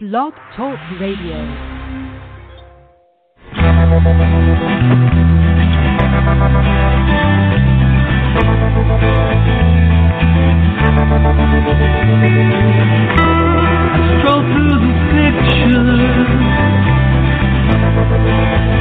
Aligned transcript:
Blog 0.00 0.32
Talk 0.56 0.78
Radio. 1.00 1.34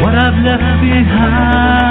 What 0.03 0.13
I've 0.13 0.37
left 0.45 0.81
behind. 0.83 1.86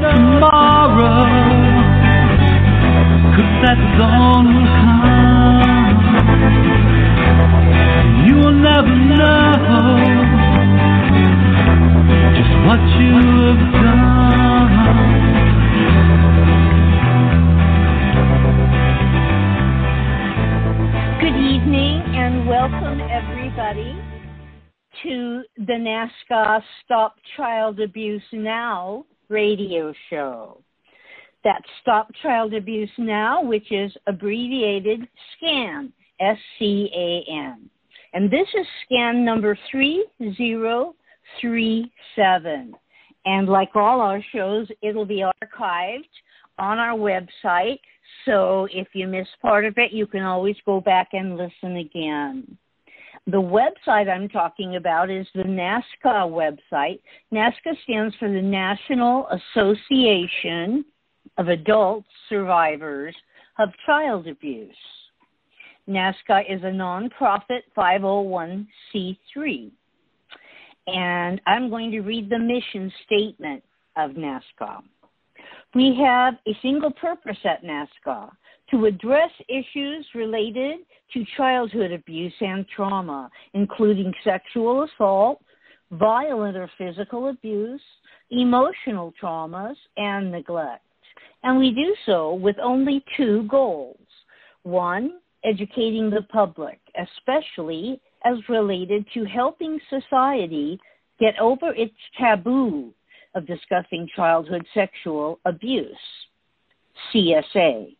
Tomorrow, 0.00 1.24
cause 3.34 3.52
that 3.62 3.80
dawn 3.98 4.46
will 4.54 4.66
come. 4.66 5.05
Good 21.26 21.34
evening 21.34 21.98
and 22.14 22.46
welcome 22.46 23.00
everybody 23.00 23.98
to 25.02 25.42
the 25.56 25.72
NAASCA 25.72 26.62
Stop 26.84 27.16
Child 27.36 27.80
Abuse 27.80 28.22
Now 28.32 29.04
radio 29.28 29.92
show. 30.08 30.62
That's 31.42 31.66
Stop 31.82 32.12
Child 32.22 32.54
Abuse 32.54 32.92
Now, 32.96 33.42
which 33.42 33.72
is 33.72 33.92
abbreviated 34.06 35.08
SCAN, 35.36 35.92
S 36.20 36.38
C 36.60 36.88
A 36.94 37.24
N. 37.28 37.68
And 38.12 38.30
this 38.30 38.46
is 38.54 38.64
scan 38.84 39.24
number 39.24 39.58
3037. 39.72 42.72
And 43.24 43.48
like 43.48 43.74
all 43.74 44.00
our 44.00 44.22
shows, 44.32 44.68
it'll 44.80 45.04
be 45.04 45.24
archived 45.42 46.04
on 46.56 46.78
our 46.78 46.96
website. 46.96 47.80
So 48.24 48.66
if 48.72 48.88
you 48.92 49.06
miss 49.06 49.28
part 49.40 49.64
of 49.64 49.74
it, 49.78 49.92
you 49.92 50.06
can 50.06 50.22
always 50.22 50.56
go 50.64 50.80
back 50.80 51.08
and 51.12 51.36
listen 51.36 51.76
again. 51.76 52.56
The 53.26 53.36
website 53.36 54.08
I'm 54.08 54.28
talking 54.28 54.76
about 54.76 55.10
is 55.10 55.26
the 55.34 55.42
NAASCA 55.42 56.30
website. 56.30 57.00
NAASCA 57.32 57.74
stands 57.82 58.14
for 58.16 58.28
the 58.28 58.42
National 58.42 59.28
Association 59.28 60.84
of 61.36 61.48
Adult 61.48 62.04
Survivors 62.28 63.16
of 63.58 63.70
Child 63.84 64.28
Abuse. 64.28 64.76
NAASCA 65.88 66.44
is 66.48 66.62
a 66.62 66.66
nonprofit 66.66 67.62
501c3. 67.76 69.70
And 70.86 71.40
I'm 71.46 71.68
going 71.68 71.90
to 71.90 72.02
read 72.02 72.30
the 72.30 72.38
mission 72.38 72.92
statement 73.04 73.64
of 73.96 74.12
NAASCA. 74.12 74.82
We 75.76 75.94
have 76.02 76.38
a 76.48 76.56
single 76.62 76.90
purpose 76.90 77.36
at 77.44 77.62
NAASCA 77.62 78.30
to 78.70 78.86
address 78.86 79.30
issues 79.46 80.06
related 80.14 80.78
to 81.12 81.24
childhood 81.36 81.92
abuse 81.92 82.32
and 82.40 82.64
trauma, 82.74 83.30
including 83.52 84.10
sexual 84.24 84.84
assault, 84.84 85.38
violent 85.90 86.56
or 86.56 86.70
physical 86.78 87.28
abuse, 87.28 87.82
emotional 88.30 89.12
traumas, 89.22 89.74
and 89.98 90.32
neglect. 90.32 90.82
And 91.42 91.58
we 91.58 91.72
do 91.72 91.94
so 92.06 92.32
with 92.32 92.56
only 92.58 93.04
two 93.14 93.46
goals. 93.46 94.00
One, 94.62 95.18
educating 95.44 96.08
the 96.08 96.22
public, 96.32 96.80
especially 96.98 98.00
as 98.24 98.36
related 98.48 99.04
to 99.12 99.26
helping 99.26 99.78
society 99.90 100.80
get 101.20 101.38
over 101.38 101.74
its 101.74 101.92
taboo 102.18 102.94
of 103.36 103.46
discussing 103.46 104.08
childhood 104.16 104.66
sexual 104.74 105.38
abuse. 105.44 105.96
CSA. 107.14 107.94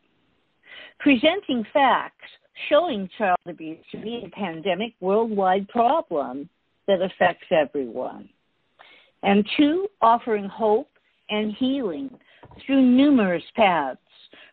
Presenting 0.99 1.65
facts 1.73 2.25
showing 2.69 3.09
child 3.19 3.39
abuse 3.47 3.85
to 3.93 3.99
be 3.99 4.23
a 4.25 4.31
pandemic 4.31 4.95
worldwide 5.01 5.69
problem 5.69 6.49
that 6.89 7.03
affects 7.03 7.47
everyone. 7.51 8.29
And 9.23 9.47
two, 9.57 9.89
offering 10.01 10.49
hope 10.49 10.89
and 11.29 11.53
healing 11.53 12.11
through 12.65 12.83
numerous 12.83 13.43
paths, 13.55 14.01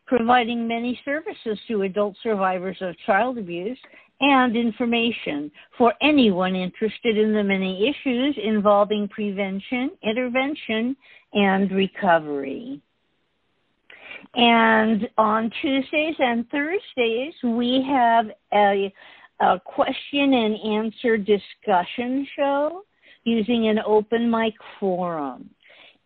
providing 0.05 0.67
many 0.67 0.99
services 1.05 1.57
to 1.67 1.83
adult 1.83 2.15
survivors 2.21 2.77
of 2.81 2.95
child 3.05 3.37
abuse 3.37 3.77
and 4.21 4.55
information 4.55 5.51
for 5.77 5.93
anyone 6.01 6.55
interested 6.55 7.17
in 7.17 7.33
the 7.33 7.43
many 7.43 7.89
issues 7.89 8.37
involving 8.41 9.07
prevention, 9.09 9.91
intervention, 10.03 10.95
and 11.33 11.71
recovery. 11.71 12.81
And 14.35 15.07
on 15.17 15.51
Tuesdays 15.61 16.15
and 16.19 16.49
Thursdays, 16.49 17.33
we 17.43 17.85
have 17.87 18.27
a, 18.53 18.93
a 19.41 19.59
question 19.59 20.33
and 20.33 20.55
answer 20.83 21.17
discussion 21.17 22.27
show 22.35 22.83
using 23.25 23.67
an 23.67 23.79
open 23.85 24.29
mic 24.29 24.53
forum. 24.79 25.49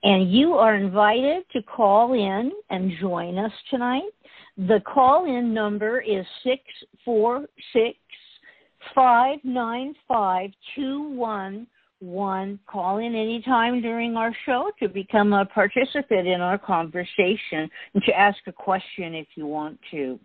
And 0.04 0.32
you 0.32 0.54
are 0.54 0.76
invited 0.76 1.44
to 1.54 1.62
call 1.64 2.14
in 2.14 2.52
and 2.70 2.92
join 3.00 3.38
us 3.38 3.52
tonight. 3.70 4.12
The 4.58 4.82
call 4.86 5.26
in 5.26 5.54
number 5.54 6.02
is 6.02 6.26
646 6.44 7.98
595 8.96 10.52
2111. 10.76 12.60
Call 12.68 12.98
in 13.00 13.16
anytime 13.16 13.82
during 13.82 14.16
our 14.16 14.36
show 14.46 14.72
to 14.80 14.88
become 14.88 15.34
a 15.34 15.46
participant 15.46 16.28
in 16.28 16.42
our 16.42 16.58
conversation 16.58 17.70
and 17.94 18.04
to 18.06 18.18
ask 18.18 18.38
a 18.48 18.52
question 18.52 19.16
if 19.16 19.28
you 19.36 19.48
want 19.48 19.80
to. 19.92 20.20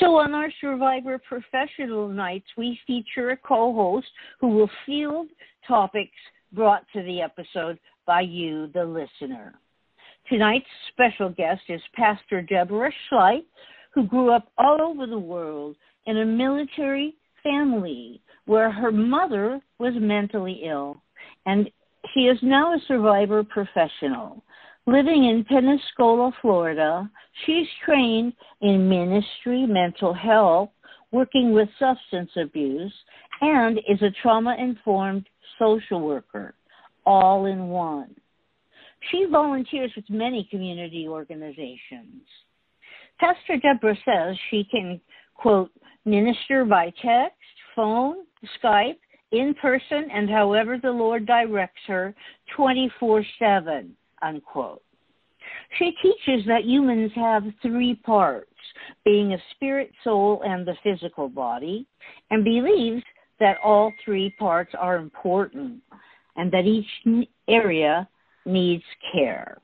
So, 0.00 0.16
on 0.16 0.34
our 0.34 0.50
Survivor 0.60 1.18
Professional 1.18 2.08
Nights, 2.08 2.46
we 2.56 2.78
feature 2.86 3.30
a 3.30 3.36
co 3.36 3.74
host 3.74 4.06
who 4.40 4.48
will 4.48 4.70
field 4.86 5.28
topics 5.66 6.10
brought 6.52 6.84
to 6.94 7.02
the 7.02 7.20
episode 7.20 7.78
by 8.12 8.20
you, 8.20 8.68
the 8.74 8.84
listener. 8.84 9.54
Tonight's 10.28 10.66
special 10.92 11.30
guest 11.30 11.62
is 11.70 11.80
Pastor 11.94 12.42
Deborah 12.42 12.92
Schleit, 13.08 13.46
who 13.94 14.06
grew 14.06 14.30
up 14.30 14.52
all 14.58 14.82
over 14.82 15.06
the 15.06 15.18
world 15.18 15.76
in 16.04 16.18
a 16.18 16.26
military 16.26 17.14
family 17.42 18.20
where 18.44 18.70
her 18.70 18.92
mother 18.92 19.62
was 19.78 19.94
mentally 19.96 20.60
ill, 20.66 21.00
and 21.46 21.70
she 22.12 22.24
is 22.24 22.36
now 22.42 22.74
a 22.74 22.80
survivor 22.86 23.42
professional. 23.42 24.44
Living 24.86 25.24
in 25.24 25.46
Pensacola, 25.48 26.32
Florida, 26.42 27.10
she's 27.46 27.66
trained 27.82 28.34
in 28.60 28.90
ministry, 28.90 29.64
mental 29.64 30.12
health, 30.12 30.68
working 31.12 31.54
with 31.54 31.66
substance 31.78 32.30
abuse, 32.36 32.92
and 33.40 33.78
is 33.88 34.02
a 34.02 34.10
trauma 34.20 34.54
informed 34.58 35.26
social 35.58 36.02
worker, 36.02 36.52
all 37.04 37.46
in 37.46 37.68
one. 37.68 38.14
She 39.10 39.26
volunteers 39.30 39.90
with 39.96 40.08
many 40.08 40.46
community 40.50 41.06
organizations. 41.08 42.22
Pastor 43.18 43.56
Deborah 43.60 43.96
says 44.04 44.36
she 44.50 44.64
can, 44.70 45.00
quote, 45.34 45.70
minister 46.04 46.64
by 46.64 46.92
text, 47.02 47.36
phone, 47.74 48.24
Skype, 48.62 48.98
in 49.32 49.54
person, 49.60 50.08
and 50.12 50.28
however 50.28 50.78
the 50.80 50.90
Lord 50.90 51.26
directs 51.26 51.80
her 51.86 52.14
24 52.54 53.24
7, 53.38 53.96
unquote. 54.22 54.82
She 55.78 55.92
teaches 56.02 56.46
that 56.46 56.64
humans 56.64 57.12
have 57.14 57.44
three 57.62 57.94
parts 57.94 58.48
being 59.04 59.32
a 59.32 59.38
spirit, 59.54 59.90
soul, 60.04 60.42
and 60.44 60.66
the 60.66 60.76
physical 60.82 61.28
body, 61.28 61.86
and 62.30 62.44
believes 62.44 63.02
that 63.40 63.56
all 63.64 63.92
three 64.04 64.34
parts 64.38 64.72
are 64.78 64.96
important 64.96 65.80
and 66.36 66.50
that 66.52 66.64
each 66.64 67.28
area 67.48 68.08
needs 68.44 68.84
care. 69.12 69.58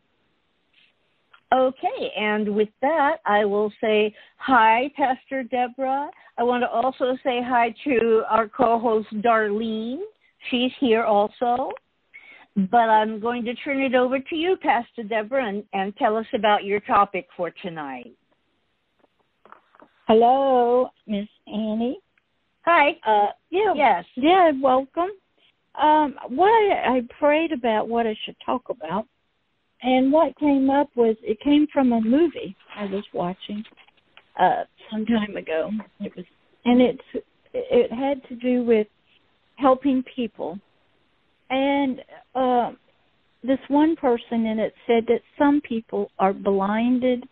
Okay, 1.52 2.12
and 2.18 2.54
with 2.54 2.68
that, 2.82 3.18
I 3.24 3.44
will 3.46 3.72
say 3.80 4.14
hi, 4.36 4.90
Pastor 4.96 5.42
Deborah. 5.42 6.10
I 6.36 6.42
want 6.42 6.62
to 6.62 6.68
also 6.68 7.16
say 7.24 7.40
hi 7.42 7.74
to 7.84 8.22
our 8.28 8.48
co 8.48 8.78
host, 8.78 9.08
Darlene. 9.22 10.00
She's 10.50 10.72
here 10.78 11.04
also. 11.04 11.70
But 12.70 12.90
I'm 12.90 13.20
going 13.20 13.44
to 13.44 13.54
turn 13.54 13.80
it 13.80 13.94
over 13.94 14.18
to 14.18 14.36
you, 14.36 14.56
Pastor 14.60 15.04
Deborah, 15.04 15.46
and, 15.48 15.62
and 15.72 15.96
tell 15.96 16.16
us 16.16 16.26
about 16.34 16.64
your 16.64 16.80
topic 16.80 17.28
for 17.36 17.50
tonight. 17.62 18.12
Hello, 20.08 20.90
Miss 21.06 21.28
Annie. 21.46 22.00
Hi. 22.62 22.90
Uh, 23.06 23.28
yeah. 23.50 23.74
Yes. 23.74 24.04
Yeah. 24.16 24.50
Welcome. 24.60 25.10
Um, 25.74 26.16
what 26.28 26.48
I, 26.48 26.98
I 26.98 27.00
prayed 27.18 27.52
about 27.52 27.88
what 27.88 28.06
I 28.06 28.16
should 28.24 28.36
talk 28.44 28.62
about, 28.68 29.06
and 29.82 30.12
what 30.12 30.36
came 30.38 30.70
up 30.70 30.88
was 30.96 31.16
it 31.22 31.38
came 31.40 31.66
from 31.72 31.92
a 31.92 32.00
movie 32.00 32.56
I 32.76 32.86
was 32.86 33.04
watching 33.14 33.62
uh, 34.38 34.64
some 34.90 35.06
time 35.06 35.36
ago. 35.36 35.70
It 36.00 36.14
was, 36.16 36.24
and 36.64 36.80
it's 36.80 37.24
it 37.54 37.92
had 37.92 38.26
to 38.28 38.36
do 38.36 38.64
with 38.64 38.86
helping 39.56 40.02
people, 40.14 40.58
and 41.50 42.00
uh, 42.34 42.72
this 43.44 43.58
one 43.68 43.94
person 43.96 44.46
in 44.46 44.58
it 44.58 44.74
said 44.86 45.04
that 45.06 45.20
some 45.38 45.60
people 45.60 46.10
are 46.18 46.32
blinded 46.32 47.24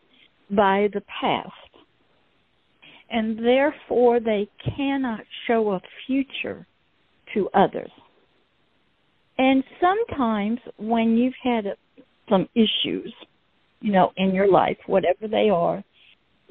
by 0.51 0.89
the 0.95 1.03
past 1.21 1.53
and 3.11 3.39
therefore 3.39 4.21
they 4.21 4.49
cannot 4.77 5.21
show 5.47 5.73
a 5.73 5.81
future 6.07 6.67
to 7.35 7.49
others. 7.55 7.91
And 9.39 9.63
sometimes 9.81 10.61
when 10.79 11.17
you've 11.17 11.35
had 11.43 11.77
some 12.29 12.49
issues, 12.55 13.13
you 13.81 13.93
know, 13.93 14.13
in 14.17 14.35
your 14.35 14.49
life, 14.49 14.79
whatever 14.87 15.29
they 15.29 15.51
are, 15.51 15.85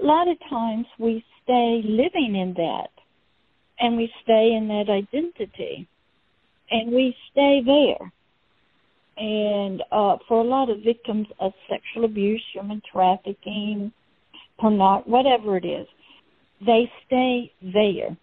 a 0.02 0.06
lot 0.06 0.28
of 0.28 0.38
times 0.50 0.86
we 1.00 1.24
stay 1.44 1.82
living 1.84 2.36
in 2.36 2.54
that 2.58 2.90
and 3.80 3.98
we 3.98 4.12
stay 4.24 4.54
in 4.54 4.68
that 4.68 4.90
identity 4.90 5.88
and 6.70 6.92
we 6.92 7.16
stay 7.32 7.62
there. 7.66 8.12
And 9.18 9.82
uh, 9.92 10.18
for 10.28 10.42
a 10.42 10.44
lot 10.44 10.70
of 10.70 10.84
victims 10.84 11.28
of 11.40 11.54
sexual 11.70 12.06
abuse, 12.06 12.44
human 12.54 12.82
trafficking, 12.92 13.92
pornography, 14.60 15.10
whatever 15.10 15.58
it 15.58 15.66
is, 15.66 15.88
they 16.66 16.92
stay 17.06 17.52
there. 17.62 18.16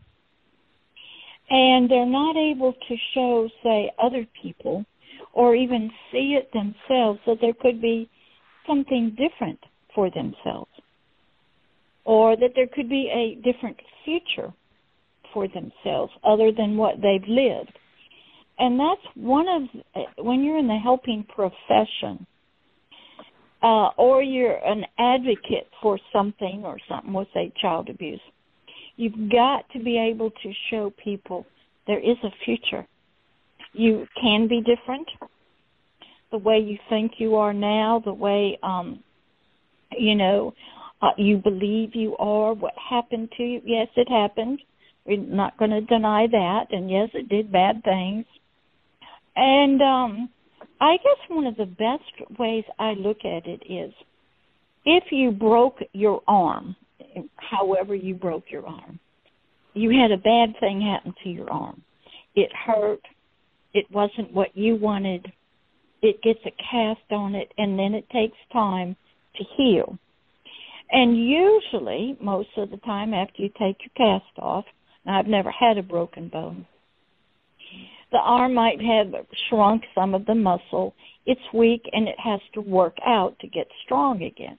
And 1.53 1.91
they're 1.91 2.07
not 2.07 2.35
able 2.35 2.73
to 2.73 2.97
show, 3.13 3.47
say, 3.63 3.93
other 4.03 4.27
people 4.43 4.87
or 5.35 5.55
even 5.55 5.91
see 6.11 6.39
it 6.41 6.51
themselves 6.53 7.21
that 7.27 7.39
there 7.43 7.53
could 7.53 7.81
be 7.81 8.09
something 8.67 9.11
different 9.19 9.59
for 9.95 10.11
themselves 10.11 10.71
or 12.05 12.37
that 12.37 12.53
there 12.55 12.67
could 12.67 12.89
be 12.89 13.11
a 13.13 13.41
different 13.43 13.77
future 14.05 14.53
for 15.35 15.47
themselves 15.49 16.13
other 16.25 16.53
than 16.53 16.77
what 16.77 16.97
they've 17.03 17.29
lived. 17.29 17.79
And 18.59 18.81
that's 18.81 19.01
one 19.15 19.47
of, 19.49 20.25
when 20.25 20.43
you're 20.43 20.59
in 20.59 20.69
the 20.69 20.79
helping 20.79 21.25
profession, 21.25 22.27
uh, 23.63 23.91
or 23.97 24.23
you're 24.23 24.57
an 24.57 24.85
advocate 24.99 25.69
for 25.81 25.99
something 26.13 26.63
or 26.65 26.79
something, 26.89 27.13
we'll 27.13 27.27
say 27.33 27.53
child 27.61 27.89
abuse, 27.89 28.21
you've 29.03 29.31
got 29.31 29.69
to 29.73 29.81
be 29.81 29.99
able 29.99 30.31
to 30.31 30.53
show 30.71 30.93
people 31.03 31.45
there 31.87 31.99
is 31.99 32.17
a 32.23 32.31
future. 32.45 32.87
You 33.73 34.07
can 34.21 34.47
be 34.47 34.61
different. 34.61 35.09
The 36.31 36.39
way 36.39 36.59
you 36.61 36.79
think 36.89 37.13
you 37.19 37.35
are 37.37 37.53
now, 37.53 38.01
the 38.05 38.13
way, 38.13 38.59
um, 38.63 39.03
you 39.99 40.15
know, 40.15 40.55
uh, 41.03 41.11
you 41.19 41.39
believe 41.39 41.97
you 41.97 42.17
are, 42.19 42.55
what 42.55 42.75
happened 42.91 43.31
to 43.37 43.43
you. 43.43 43.61
Yes, 43.65 43.89
it 43.97 44.09
happened. 44.09 44.61
We're 45.05 45.19
not 45.19 45.59
going 45.59 45.73
to 45.73 45.81
deny 45.81 46.29
that. 46.31 46.67
And 46.71 46.89
yes, 46.89 47.09
it 47.13 47.29
did 47.29 47.51
bad 47.51 47.83
things. 47.83 48.25
And, 49.35 49.83
um, 49.83 50.29
I 50.81 50.97
guess 50.97 51.29
one 51.29 51.47
of 51.47 51.57
the 51.57 51.67
best 51.67 52.39
ways 52.39 52.65
I 52.79 52.95
look 52.95 53.19
at 53.25 53.47
it 53.47 53.63
is 53.69 53.93
if 54.85 55.05
you 55.11 55.31
broke 55.31 55.79
your 55.93 56.23
arm, 56.27 56.75
however 57.37 57.95
you 57.95 58.15
broke 58.15 58.45
your 58.51 58.67
arm, 58.67 58.99
you 59.75 59.91
had 59.91 60.13
a 60.13 60.17
bad 60.17 60.55
thing 60.61 60.81
happen 60.81 61.15
to 61.23 61.31
your 61.31 61.51
arm. 61.51 61.83
It 62.35 62.51
hurt. 62.53 63.01
It 63.75 63.87
wasn't 63.91 64.33
what 64.33 64.57
you 64.57 64.77
wanted. 64.77 65.33
It 66.03 66.23
gets 66.23 66.41
a 66.45 66.51
cast 66.71 67.11
on 67.11 67.35
it, 67.35 67.53
and 67.59 67.79
then 67.79 67.95
it 67.95 68.09
takes 68.11 68.37
time 68.53 68.97
to 69.37 69.45
heal. 69.57 69.99
And 70.91 71.17
usually, 71.17 72.17
most 72.21 72.51
of 72.57 72.71
the 72.71 72.77
time 72.79 73.15
after 73.15 73.43
you 73.43 73.49
take 73.59 73.79
your 73.81 74.21
cast 74.21 74.39
off, 74.39 74.65
now 75.07 75.19
I've 75.19 75.27
never 75.27 75.51
had 75.51 75.79
a 75.79 75.83
broken 75.83 76.29
bone, 76.29 76.67
the 78.13 78.19
arm 78.19 78.55
might 78.55 78.81
have 78.83 79.15
shrunk 79.49 79.85
some 79.95 80.15
of 80.15 80.27
the 80.27 80.35
muscle. 80.35 80.95
It's 81.25 81.41
weak 81.55 81.83
and 81.93 82.07
it 82.07 82.19
has 82.21 82.41
to 82.53 82.61
work 82.61 82.97
out 83.07 83.39
to 83.41 83.47
get 83.49 83.67
strong 83.85 84.23
again. 84.23 84.59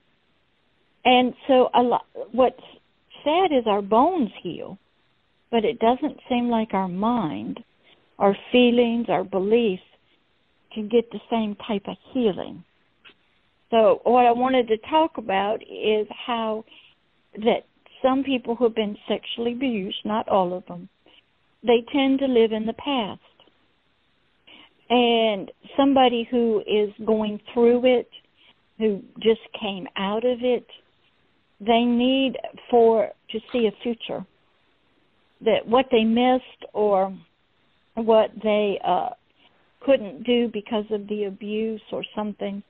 And 1.06 1.34
so 1.48 1.70
a 1.76 1.82
lot, 1.84 2.06
what's 2.34 2.60
sad 3.24 3.52
is 3.52 3.66
our 3.66 3.82
bones 3.82 4.30
heal, 4.42 4.78
but 5.52 5.64
it 5.64 5.80
doesn't 5.80 6.20
seem 6.28 6.50
like 6.50 6.74
our 6.74 6.88
mind, 6.88 7.60
our 8.20 8.36
feelings, 8.52 9.06
our 9.08 9.24
beliefs 9.24 9.84
can 10.74 10.90
get 10.90 11.10
the 11.12 11.22
same 11.30 11.56
type 11.68 11.84
of 11.88 11.96
healing. 12.12 12.64
So 13.72 14.02
what 14.04 14.26
I 14.26 14.32
wanted 14.32 14.68
to 14.68 14.78
talk 14.90 15.18
about 15.18 15.62
is 15.62 16.08
how 16.26 16.66
that 17.36 17.66
some 18.02 18.24
people 18.24 18.56
who 18.56 18.66
have 18.66 18.76
been 18.76 18.98
sexually 19.08 19.54
abused, 19.54 19.98
not 20.04 20.28
all 20.28 20.54
of 20.56 20.66
them, 20.66 20.90
they 21.66 21.84
tend 21.94 22.20
to 22.20 22.26
live 22.26 22.52
in 22.52 22.66
the 22.66 22.74
past 22.74 23.22
and 24.90 25.52
somebody 25.78 26.28
who 26.30 26.62
is 26.68 26.90
going 27.06 27.40
through 27.54 27.86
it, 27.86 28.10
who 28.78 29.02
just 29.22 29.42
came 29.60 29.88
out 29.96 30.26
of 30.26 30.40
it, 30.42 30.68
they 31.66 31.84
need 31.84 32.34
for 32.70 33.10
to 33.32 33.40
see 33.52 33.68
a 33.68 33.84
future. 33.84 34.26
That 35.42 35.68
what 35.68 35.88
they 35.92 36.04
missed 36.04 36.72
or 36.74 37.16
what 37.96 38.32
they 38.42 38.80
uh, 38.86 39.10
couldn't 39.82 40.24
do 40.24 40.50
because 40.52 40.86
of 40.92 41.08
the 41.08 41.26
abuse 41.26 41.82
or 41.92 42.04
something, 42.16 42.64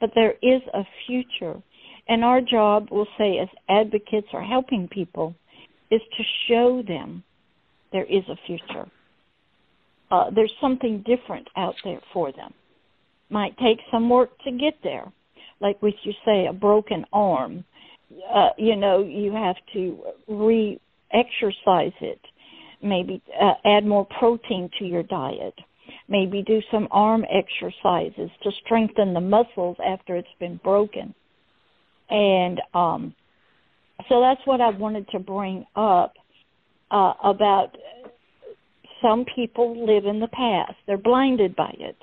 but 0.00 0.10
there 0.14 0.34
is 0.42 0.62
a 0.74 0.82
future. 1.06 1.62
And 2.08 2.24
our 2.24 2.40
job, 2.40 2.88
we'll 2.90 3.06
say, 3.18 3.38
as 3.38 3.48
advocates 3.68 4.28
or 4.32 4.42
helping 4.42 4.88
people, 4.88 5.34
is 5.90 6.00
to 6.16 6.24
show 6.48 6.82
them 6.86 7.22
there 7.92 8.04
is 8.04 8.22
a 8.28 8.36
future 8.46 8.90
uh, 10.10 10.30
there's 10.34 10.52
something 10.60 11.04
different 11.06 11.48
out 11.56 11.74
there 11.84 12.00
for 12.12 12.32
them. 12.32 12.52
Might 13.30 13.56
take 13.58 13.78
some 13.90 14.08
work 14.08 14.30
to 14.44 14.52
get 14.52 14.74
there, 14.82 15.10
like 15.60 15.80
with 15.82 15.94
you 16.04 16.12
say 16.24 16.46
a 16.46 16.52
broken 16.52 17.04
arm. 17.12 17.64
Uh, 18.32 18.50
you 18.56 18.76
know, 18.76 19.02
you 19.02 19.32
have 19.32 19.56
to 19.72 19.98
re-exercise 20.28 21.92
it. 22.00 22.20
Maybe 22.82 23.22
uh, 23.40 23.54
add 23.64 23.86
more 23.86 24.06
protein 24.18 24.70
to 24.78 24.84
your 24.84 25.02
diet. 25.02 25.54
Maybe 26.08 26.42
do 26.42 26.60
some 26.70 26.88
arm 26.90 27.24
exercises 27.24 28.30
to 28.42 28.50
strengthen 28.64 29.14
the 29.14 29.20
muscles 29.20 29.76
after 29.84 30.16
it's 30.16 30.28
been 30.38 30.60
broken. 30.62 31.14
And 32.08 32.60
um, 32.74 33.14
so 34.08 34.20
that's 34.20 34.40
what 34.44 34.60
I 34.60 34.70
wanted 34.70 35.08
to 35.10 35.18
bring 35.18 35.64
up 35.74 36.14
uh, 36.90 37.14
about 37.24 37.76
some 39.02 39.24
people 39.34 39.84
live 39.84 40.06
in 40.06 40.20
the 40.20 40.28
past. 40.28 40.74
They're 40.86 40.96
blinded 40.96 41.56
by 41.56 41.74
it. 41.78 41.96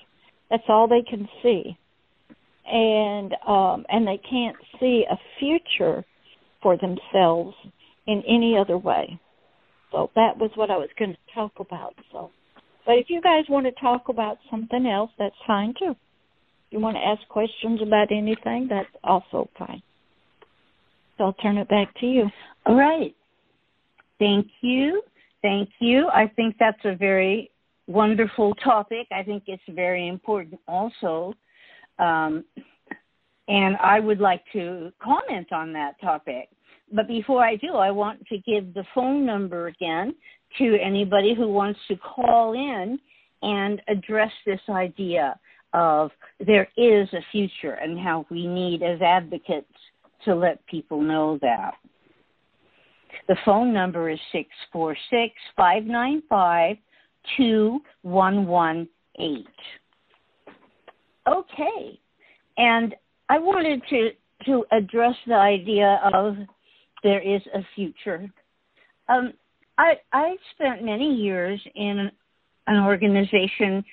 That's 0.50 0.64
all 0.68 0.88
they 0.88 1.02
can 1.02 1.28
see. 1.42 1.78
And 2.72 3.34
um 3.48 3.86
and 3.90 4.08
they 4.08 4.20
can't 4.30 4.56
see 4.80 5.06
a 5.10 5.18
future 5.40 6.04
for 6.62 6.78
themselves 6.78 7.56
in 8.08 8.24
any 8.28 8.58
other 8.58 8.78
way. 8.78 9.20
So 9.92 10.10
that 10.16 10.38
was 10.38 10.50
what 10.56 10.72
I 10.72 10.78
was 10.78 10.90
going 10.98 11.12
to 11.12 11.34
talk 11.36 11.52
about. 11.60 11.94
So 12.12 12.32
but 12.86 12.96
if 12.98 13.10
you 13.10 13.22
guys 13.22 13.46
want 13.50 13.66
to 13.66 13.72
talk 13.74 14.10
about 14.10 14.38
something 14.50 14.86
else, 14.88 15.12
that's 15.18 15.36
fine 15.48 15.74
too. 15.78 15.92
If 15.92 16.72
you 16.72 16.80
want 16.80 16.98
to 16.98 17.06
ask 17.06 17.28
questions 17.30 17.82
about 17.82 18.12
anything, 18.12 18.68
that's 18.70 18.90
also 19.04 19.50
fine. 19.58 19.82
So 21.18 21.26
I'll 21.26 21.34
turn 21.34 21.58
it 21.58 21.70
back 21.70 21.94
to 22.00 22.06
you. 22.06 22.30
All 22.66 22.76
right. 22.76 23.16
Thank 24.20 24.48
you. 24.62 25.02
Thank 25.42 25.70
you. 25.80 26.08
I 26.14 26.28
think 26.36 26.56
that's 26.60 26.84
a 26.86 26.96
very 26.96 27.52
wonderful 27.88 28.56
topic. 28.56 29.08
I 29.12 29.24
think 29.24 29.44
it's 29.48 29.64
very 29.70 30.08
important 30.08 30.60
also. 30.68 31.34
Um, 32.00 32.44
and 33.48 33.76
I 33.78 34.00
would 34.00 34.20
like 34.20 34.44
to 34.54 34.92
comment 35.04 35.52
on 35.52 35.74
that 35.74 36.00
topic. 36.02 36.50
But 36.92 37.08
before 37.08 37.44
I 37.44 37.56
do, 37.56 37.74
I 37.74 37.92
want 37.92 38.26
to 38.28 38.38
give 38.38 38.74
the 38.74 38.86
phone 38.94 39.26
number 39.26 39.68
again 39.68 40.16
to 40.58 40.78
anybody 40.82 41.34
who 41.36 41.48
wants 41.48 41.80
to 41.88 41.96
call 41.98 42.54
in 42.54 43.00
and 43.42 43.82
address 43.88 44.32
this 44.46 44.62
idea 44.70 45.38
of 45.74 46.12
there 46.46 46.70
is 46.78 47.10
a 47.14 47.26
future 47.32 47.74
and 47.74 48.00
how 48.00 48.26
we 48.30 48.48
need 48.48 48.84
as 48.84 49.02
advocates 49.02 49.74
to 50.24 50.36
let 50.36 50.66
people 50.68 51.02
know 51.02 51.40
that. 51.42 51.74
The 53.28 53.36
phone 53.44 53.74
number 53.74 54.10
is 54.10 54.20
646 54.32 55.34
595 55.56 56.78
2118. 57.38 59.46
Okay. 61.28 62.00
And 62.58 62.96
I 63.30 63.40
wanted 63.40 63.82
to, 63.90 64.12
to 64.46 64.66
address 64.72 65.16
the 65.28 65.36
idea 65.36 66.00
of 66.14 66.36
there 67.04 67.22
is 67.22 67.42
a 67.54 67.60
future. 67.76 68.30
Um, 69.10 69.34
I, 69.78 69.94
I 70.12 70.36
spent 70.54 70.84
many 70.84 71.14
years 71.14 71.60
in 71.76 72.12
an 72.68 72.84
organization 72.84 73.84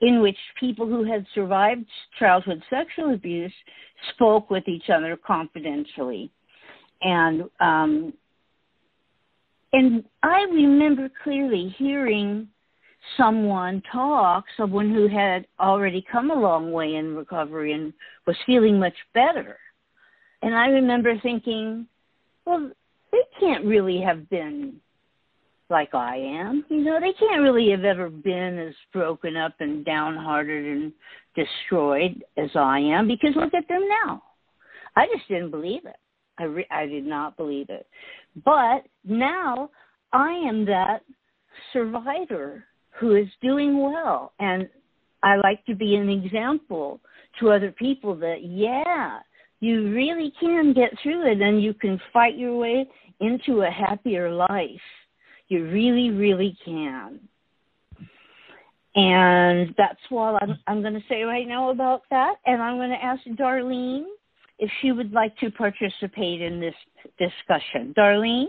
in 0.00 0.20
which 0.20 0.36
people 0.58 0.86
who 0.86 1.04
had 1.04 1.24
survived 1.34 1.86
childhood 2.18 2.62
sexual 2.68 3.14
abuse 3.14 3.52
spoke 4.14 4.50
with 4.50 4.66
each 4.66 4.90
other 4.92 5.16
confidentially. 5.16 6.30
And 7.00 7.44
um, 7.60 8.12
and 9.72 10.04
I 10.22 10.42
remember 10.50 11.10
clearly 11.22 11.74
hearing 11.78 12.48
someone 13.16 13.82
talk, 13.92 14.44
someone 14.56 14.92
who 14.92 15.08
had 15.08 15.46
already 15.60 16.04
come 16.10 16.30
a 16.30 16.34
long 16.34 16.72
way 16.72 16.96
in 16.96 17.14
recovery 17.14 17.72
and 17.72 17.92
was 18.26 18.36
feeling 18.46 18.78
much 18.78 18.96
better. 19.14 19.58
And 20.42 20.54
I 20.54 20.66
remember 20.66 21.18
thinking, 21.20 21.86
well, 22.44 22.70
they 23.12 23.22
can't 23.40 23.64
really 23.64 24.00
have 24.00 24.28
been 24.30 24.80
like 25.70 25.94
I 25.94 26.16
am. 26.16 26.64
You 26.68 26.82
know, 26.82 26.98
they 27.00 27.12
can't 27.12 27.42
really 27.42 27.70
have 27.70 27.84
ever 27.84 28.08
been 28.08 28.58
as 28.58 28.74
broken 28.92 29.36
up 29.36 29.54
and 29.60 29.84
downhearted 29.84 30.64
and 30.64 30.92
destroyed 31.34 32.24
as 32.36 32.50
I 32.54 32.78
am 32.78 33.06
because 33.06 33.36
look 33.36 33.54
at 33.54 33.68
them 33.68 33.86
now. 34.04 34.22
I 34.96 35.06
just 35.14 35.28
didn't 35.28 35.50
believe 35.50 35.84
it. 35.84 35.96
I 36.38 36.44
re- 36.44 36.66
I 36.70 36.86
did 36.86 37.04
not 37.04 37.36
believe 37.36 37.68
it. 37.68 37.86
But 38.44 38.84
now 39.04 39.70
I 40.12 40.32
am 40.32 40.64
that 40.66 41.02
survivor 41.72 42.64
who 42.98 43.14
is 43.14 43.28
doing 43.42 43.80
well 43.80 44.32
and 44.38 44.68
I 45.22 45.36
like 45.36 45.64
to 45.66 45.74
be 45.74 45.96
an 45.96 46.08
example 46.08 47.00
to 47.40 47.50
other 47.50 47.72
people 47.72 48.14
that 48.16 48.44
yeah, 48.44 49.18
you 49.60 49.92
really 49.92 50.32
can 50.40 50.72
get 50.72 50.90
through 51.02 51.30
it 51.30 51.40
and 51.40 51.62
you 51.62 51.74
can 51.74 52.00
fight 52.12 52.36
your 52.36 52.56
way 52.56 52.88
into 53.20 53.62
a 53.62 53.70
happier 53.70 54.30
life. 54.30 54.80
You 55.48 55.64
really, 55.64 56.10
really 56.10 56.56
can. 56.64 57.20
And 58.94 59.74
that's 59.76 60.00
what 60.08 60.42
I'm, 60.42 60.58
I'm 60.66 60.82
going 60.82 60.94
to 60.94 61.02
say 61.08 61.22
right 61.22 61.46
now 61.46 61.70
about 61.70 62.02
that. 62.10 62.36
And 62.46 62.62
I'm 62.62 62.76
going 62.76 62.90
to 62.90 63.04
ask 63.04 63.22
Darlene 63.38 64.04
if 64.58 64.70
she 64.80 64.92
would 64.92 65.12
like 65.12 65.36
to 65.38 65.50
participate 65.50 66.40
in 66.42 66.60
this 66.60 66.74
discussion. 67.18 67.94
Darlene? 67.96 68.46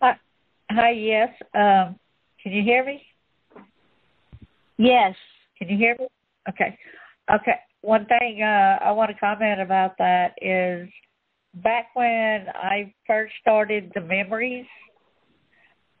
Hi, 0.00 0.16
hi 0.70 0.90
yes. 0.90 1.30
Um, 1.54 1.98
can 2.42 2.52
you 2.52 2.62
hear 2.62 2.84
me? 2.84 3.02
Yes. 4.76 5.14
Can 5.58 5.68
you 5.68 5.76
hear 5.76 5.96
me? 5.98 6.06
Okay. 6.48 6.78
Okay. 7.32 7.56
One 7.82 8.06
thing 8.06 8.42
uh, 8.42 8.78
I 8.82 8.92
want 8.92 9.10
to 9.10 9.16
comment 9.18 9.60
about 9.60 9.98
that 9.98 10.34
is 10.40 10.88
back 11.54 11.94
when 11.94 12.46
I 12.54 12.92
first 13.06 13.34
started 13.40 13.92
the 13.94 14.00
memories 14.00 14.66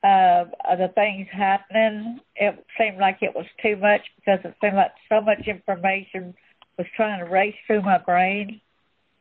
of, 0.04 0.48
of 0.68 0.78
the 0.78 0.88
things 0.94 1.26
happening, 1.32 2.20
it 2.36 2.64
seemed 2.78 2.98
like 2.98 3.18
it 3.20 3.34
was 3.34 3.46
too 3.62 3.76
much 3.76 4.02
because 4.16 4.38
it 4.44 4.54
seemed 4.60 4.76
like 4.76 4.92
so 5.08 5.20
much 5.20 5.46
information 5.46 6.34
was 6.76 6.86
trying 6.96 7.18
to 7.18 7.30
race 7.30 7.54
through 7.66 7.82
my 7.82 7.98
brain. 7.98 8.60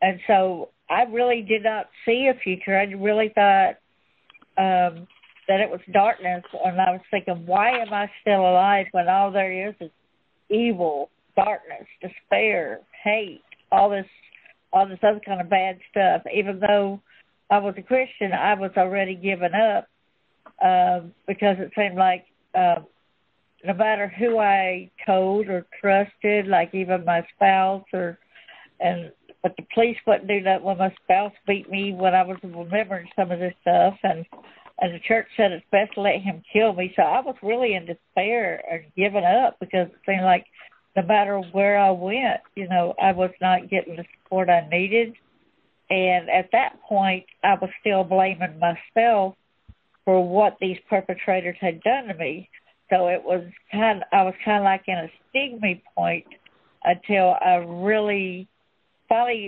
And 0.01 0.19
so 0.27 0.69
I 0.89 1.03
really 1.03 1.41
did 1.41 1.63
not 1.63 1.89
see 2.05 2.29
a 2.29 2.39
future. 2.39 2.77
I 2.77 2.83
really 2.83 3.33
thought 3.33 3.77
um, 4.57 5.07
that 5.47 5.59
it 5.59 5.69
was 5.69 5.79
darkness. 5.93 6.43
And 6.65 6.79
I 6.79 6.91
was 6.91 7.01
thinking, 7.09 7.45
why 7.45 7.79
am 7.79 7.93
I 7.93 8.09
still 8.21 8.41
alive 8.41 8.87
when 8.91 9.07
all 9.07 9.31
there 9.31 9.69
is 9.69 9.75
is 9.79 9.91
evil, 10.49 11.09
darkness, 11.35 11.87
despair, 12.01 12.81
hate, 13.03 13.43
all 13.71 13.89
this 13.89 14.05
all 14.73 14.87
this 14.87 14.99
other 15.01 15.21
kind 15.25 15.39
of 15.39 15.49
bad 15.49 15.79
stuff. 15.89 16.21
Even 16.33 16.59
though 16.59 17.01
I 17.49 17.59
was 17.59 17.75
a 17.77 17.81
Christian, 17.81 18.33
I 18.33 18.53
was 18.53 18.71
already 18.75 19.15
given 19.15 19.51
up 19.53 19.87
um, 20.63 21.13
because 21.25 21.55
it 21.59 21.71
seemed 21.75 21.95
like 21.95 22.25
uh, 22.53 22.81
no 23.63 23.73
matter 23.73 24.07
who 24.07 24.39
I 24.39 24.91
told 25.05 25.47
or 25.47 25.65
trusted, 25.79 26.47
like 26.47 26.73
even 26.73 27.05
my 27.05 27.25
spouse 27.35 27.85
or 27.93 28.19
and 28.79 29.11
but 29.43 29.55
the 29.55 29.65
police 29.73 29.97
wouldn't 30.05 30.27
do 30.27 30.43
that 30.43 30.61
when 30.61 30.77
my 30.77 30.93
spouse 31.03 31.31
beat 31.47 31.69
me 31.69 31.93
when 31.93 32.13
I 32.13 32.23
was 32.23 32.37
remembering 32.43 33.07
some 33.15 33.31
of 33.31 33.39
this 33.39 33.53
stuff 33.61 33.95
and 34.03 34.25
and 34.79 34.93
the 34.93 34.99
church 34.99 35.27
said 35.35 35.51
it's 35.51 35.65
best 35.71 35.93
to 35.95 36.01
let 36.01 36.21
him 36.21 36.43
kill 36.51 36.73
me. 36.73 36.93
So 36.95 37.01
I 37.01 37.21
was 37.21 37.35
really 37.41 37.73
in 37.73 37.85
despair 37.85 38.61
and 38.71 38.83
giving 38.95 39.23
up 39.23 39.57
because 39.59 39.87
it 39.87 39.99
seemed 40.05 40.23
like 40.23 40.45
no 40.95 41.03
matter 41.03 41.39
where 41.39 41.77
I 41.77 41.91
went, 41.91 42.41
you 42.55 42.67
know, 42.67 42.93
I 43.01 43.11
was 43.11 43.31
not 43.41 43.69
getting 43.69 43.95
the 43.95 44.05
support 44.23 44.49
I 44.49 44.67
needed. 44.69 45.13
And 45.89 46.29
at 46.29 46.49
that 46.51 46.81
point, 46.81 47.25
I 47.43 47.55
was 47.55 47.69
still 47.81 48.03
blaming 48.03 48.59
myself 48.59 49.35
for 50.05 50.27
what 50.27 50.57
these 50.59 50.77
perpetrators 50.89 51.57
had 51.59 51.81
done 51.81 52.07
to 52.07 52.13
me. 52.13 52.49
So 52.89 53.07
it 53.07 53.23
was 53.23 53.43
kind 53.71 53.99
of, 53.99 54.03
I 54.11 54.23
was 54.23 54.33
kind 54.43 54.59
of 54.59 54.63
like 54.63 54.83
in 54.87 54.97
a 54.97 55.11
stigma 55.29 55.75
point 55.95 56.25
until 56.83 57.35
I 57.41 57.55
really 57.55 58.47
finally 59.09 59.39